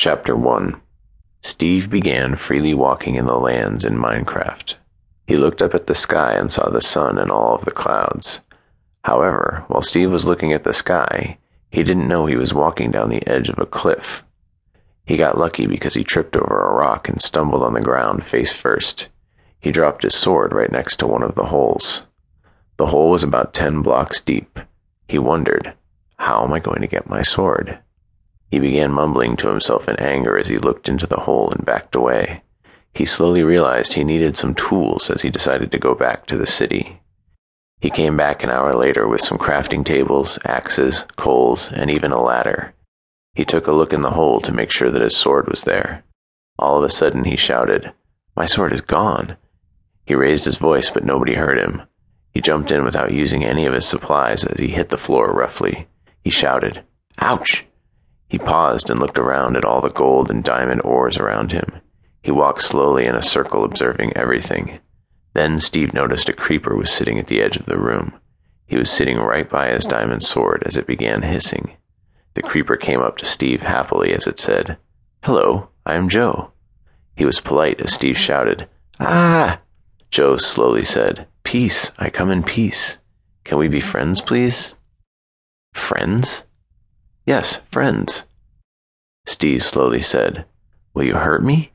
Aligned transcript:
Chapter 0.00 0.34
1 0.34 0.80
Steve 1.42 1.90
began 1.90 2.34
freely 2.34 2.72
walking 2.72 3.16
in 3.16 3.26
the 3.26 3.38
lands 3.38 3.84
in 3.84 3.98
Minecraft. 3.98 4.76
He 5.26 5.36
looked 5.36 5.60
up 5.60 5.74
at 5.74 5.88
the 5.88 5.94
sky 5.94 6.32
and 6.32 6.50
saw 6.50 6.70
the 6.70 6.80
sun 6.80 7.18
and 7.18 7.30
all 7.30 7.54
of 7.54 7.66
the 7.66 7.70
clouds. 7.70 8.40
However, 9.04 9.62
while 9.68 9.82
Steve 9.82 10.10
was 10.10 10.24
looking 10.24 10.54
at 10.54 10.64
the 10.64 10.72
sky, 10.72 11.36
he 11.70 11.82
didn't 11.82 12.08
know 12.08 12.24
he 12.24 12.34
was 12.34 12.54
walking 12.54 12.90
down 12.90 13.10
the 13.10 13.26
edge 13.28 13.50
of 13.50 13.58
a 13.58 13.66
cliff. 13.66 14.24
He 15.04 15.18
got 15.18 15.36
lucky 15.36 15.66
because 15.66 15.92
he 15.92 16.02
tripped 16.02 16.34
over 16.34 16.62
a 16.62 16.72
rock 16.72 17.06
and 17.06 17.20
stumbled 17.20 17.62
on 17.62 17.74
the 17.74 17.82
ground 17.82 18.24
face 18.24 18.52
first. 18.52 19.08
He 19.60 19.70
dropped 19.70 20.04
his 20.04 20.14
sword 20.14 20.54
right 20.54 20.72
next 20.72 20.96
to 21.00 21.06
one 21.06 21.22
of 21.22 21.34
the 21.34 21.44
holes. 21.52 22.06
The 22.78 22.86
hole 22.86 23.10
was 23.10 23.22
about 23.22 23.52
ten 23.52 23.82
blocks 23.82 24.18
deep. 24.18 24.60
He 25.08 25.18
wondered, 25.18 25.74
How 26.16 26.42
am 26.42 26.54
I 26.54 26.58
going 26.58 26.80
to 26.80 26.86
get 26.86 27.10
my 27.10 27.20
sword? 27.20 27.80
He 28.50 28.58
began 28.58 28.90
mumbling 28.90 29.36
to 29.36 29.48
himself 29.48 29.88
in 29.88 29.96
anger 29.96 30.36
as 30.36 30.48
he 30.48 30.58
looked 30.58 30.88
into 30.88 31.06
the 31.06 31.20
hole 31.20 31.50
and 31.50 31.64
backed 31.64 31.94
away. 31.94 32.42
He 32.92 33.06
slowly 33.06 33.44
realized 33.44 33.92
he 33.92 34.04
needed 34.04 34.36
some 34.36 34.54
tools 34.54 35.08
as 35.10 35.22
he 35.22 35.30
decided 35.30 35.70
to 35.70 35.78
go 35.78 35.94
back 35.94 36.26
to 36.26 36.36
the 36.36 36.46
city. 36.46 37.00
He 37.80 37.90
came 37.90 38.16
back 38.16 38.42
an 38.42 38.50
hour 38.50 38.74
later 38.74 39.08
with 39.08 39.20
some 39.20 39.38
crafting 39.38 39.84
tables, 39.84 40.38
axes, 40.44 41.06
coals, 41.16 41.72
and 41.72 41.90
even 41.90 42.10
a 42.10 42.20
ladder. 42.20 42.74
He 43.34 43.44
took 43.44 43.66
a 43.66 43.72
look 43.72 43.92
in 43.92 44.02
the 44.02 44.10
hole 44.10 44.40
to 44.40 44.52
make 44.52 44.70
sure 44.70 44.90
that 44.90 45.02
his 45.02 45.16
sword 45.16 45.48
was 45.48 45.62
there. 45.62 46.04
All 46.58 46.76
of 46.76 46.84
a 46.84 46.90
sudden 46.90 47.24
he 47.24 47.36
shouted, 47.36 47.92
My 48.36 48.44
sword 48.44 48.72
is 48.72 48.80
gone. 48.80 49.36
He 50.04 50.14
raised 50.14 50.44
his 50.44 50.56
voice, 50.56 50.90
but 50.90 51.04
nobody 51.04 51.34
heard 51.34 51.58
him. 51.58 51.82
He 52.34 52.40
jumped 52.40 52.70
in 52.70 52.84
without 52.84 53.12
using 53.12 53.44
any 53.44 53.64
of 53.64 53.72
his 53.72 53.86
supplies 53.86 54.44
as 54.44 54.60
he 54.60 54.68
hit 54.68 54.88
the 54.88 54.98
floor 54.98 55.32
roughly. 55.32 55.86
He 56.22 56.30
shouted, 56.30 56.82
Ouch! 57.18 57.64
He 58.30 58.38
paused 58.38 58.88
and 58.88 59.00
looked 59.00 59.18
around 59.18 59.56
at 59.56 59.64
all 59.64 59.80
the 59.80 59.90
gold 59.90 60.30
and 60.30 60.44
diamond 60.44 60.82
ores 60.84 61.18
around 61.18 61.50
him. 61.50 61.80
He 62.22 62.30
walked 62.30 62.62
slowly 62.62 63.04
in 63.04 63.16
a 63.16 63.22
circle, 63.22 63.64
observing 63.64 64.16
everything. 64.16 64.78
Then 65.34 65.58
Steve 65.58 65.92
noticed 65.92 66.28
a 66.28 66.32
creeper 66.32 66.76
was 66.76 66.92
sitting 66.92 67.18
at 67.18 67.26
the 67.26 67.42
edge 67.42 67.56
of 67.56 67.66
the 67.66 67.76
room. 67.76 68.12
He 68.66 68.76
was 68.76 68.88
sitting 68.88 69.18
right 69.18 69.50
by 69.50 69.70
his 69.70 69.84
diamond 69.84 70.22
sword 70.22 70.62
as 70.64 70.76
it 70.76 70.86
began 70.86 71.22
hissing. 71.22 71.76
The 72.34 72.42
creeper 72.42 72.76
came 72.76 73.00
up 73.00 73.18
to 73.18 73.26
Steve 73.26 73.62
happily 73.62 74.12
as 74.12 74.28
it 74.28 74.38
said, 74.38 74.78
Hello, 75.24 75.68
I 75.84 75.96
am 75.96 76.08
Joe. 76.08 76.52
He 77.16 77.24
was 77.24 77.40
polite 77.40 77.80
as 77.80 77.92
Steve 77.92 78.16
shouted, 78.16 78.68
Ah! 79.00 79.60
Joe 80.12 80.36
slowly 80.36 80.84
said, 80.84 81.26
Peace, 81.42 81.90
I 81.98 82.10
come 82.10 82.30
in 82.30 82.44
peace. 82.44 82.98
Can 83.42 83.58
we 83.58 83.66
be 83.66 83.80
friends, 83.80 84.20
please? 84.20 84.74
Friends? 85.74 86.44
Yes, 87.26 87.60
friends. 87.70 88.24
Steve 89.26 89.62
slowly 89.62 90.02
said, 90.02 90.44
Will 90.94 91.04
you 91.04 91.14
hurt 91.14 91.42
me? 91.42 91.72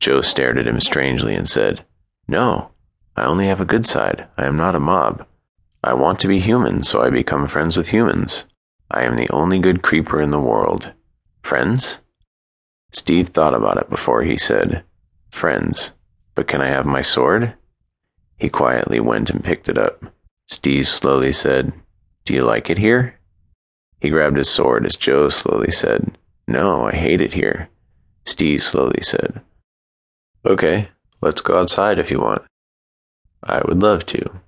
Joe 0.00 0.20
stared 0.22 0.58
at 0.58 0.66
him 0.66 0.80
strangely 0.80 1.34
and 1.34 1.48
said, 1.48 1.84
No, 2.26 2.70
I 3.16 3.24
only 3.24 3.46
have 3.46 3.60
a 3.60 3.66
good 3.66 3.86
side. 3.86 4.26
I 4.36 4.46
am 4.46 4.56
not 4.56 4.74
a 4.74 4.80
mob. 4.80 5.26
I 5.82 5.94
want 5.94 6.20
to 6.20 6.28
be 6.28 6.40
human, 6.40 6.82
so 6.82 7.02
I 7.02 7.10
become 7.10 7.48
friends 7.48 7.76
with 7.76 7.88
humans. 7.88 8.44
I 8.90 9.04
am 9.04 9.16
the 9.16 9.30
only 9.30 9.58
good 9.58 9.82
creeper 9.82 10.20
in 10.20 10.30
the 10.30 10.40
world. 10.40 10.92
Friends? 11.42 12.00
Steve 12.92 13.28
thought 13.28 13.54
about 13.54 13.78
it 13.78 13.88
before 13.88 14.22
he 14.22 14.36
said, 14.36 14.82
Friends, 15.30 15.92
but 16.34 16.48
can 16.48 16.60
I 16.60 16.66
have 16.66 16.86
my 16.86 17.02
sword? 17.02 17.54
He 18.36 18.48
quietly 18.48 19.00
went 19.00 19.30
and 19.30 19.44
picked 19.44 19.68
it 19.68 19.78
up. 19.78 20.02
Steve 20.48 20.88
slowly 20.88 21.32
said, 21.32 21.72
Do 22.24 22.34
you 22.34 22.42
like 22.42 22.68
it 22.68 22.78
here? 22.78 23.20
He 24.00 24.08
grabbed 24.08 24.36
his 24.36 24.48
sword 24.48 24.86
as 24.86 24.96
Joe 24.96 25.28
slowly 25.28 25.70
said, 25.70 26.16
No, 26.50 26.84
I 26.84 26.90
hate 26.90 27.20
it 27.20 27.34
here. 27.34 27.68
Steve 28.24 28.60
slowly 28.60 29.02
said, 29.02 29.40
Okay, 30.44 30.88
let's 31.22 31.40
go 31.42 31.56
outside 31.56 32.00
if 32.00 32.10
you 32.10 32.18
want. 32.18 32.42
I 33.44 33.62
would 33.68 33.78
love 33.78 34.04
to. 34.06 34.40